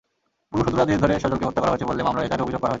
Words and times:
পূর্বশত্রুতার 0.49 0.87
জের 0.89 1.01
ধরে 1.03 1.13
সজলকে 1.23 1.45
হত্যা 1.47 1.61
করা 1.61 1.71
হয়েছে 1.73 1.87
বলে 1.89 2.05
মামলার 2.07 2.25
এজাহারে 2.25 2.43
অভিযোগ 2.45 2.59
করা 2.61 2.61
হয়েছে। 2.65 2.69